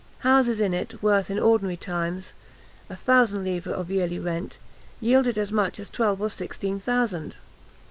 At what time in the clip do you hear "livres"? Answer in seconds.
3.43-3.75